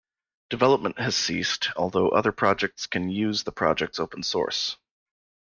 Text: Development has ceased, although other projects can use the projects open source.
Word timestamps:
Development 0.49 0.97
has 0.97 1.15
ceased, 1.15 1.69
although 1.77 2.09
other 2.09 2.31
projects 2.31 2.87
can 2.87 3.11
use 3.11 3.43
the 3.43 3.51
projects 3.51 3.99
open 3.99 4.23
source. 4.23 4.77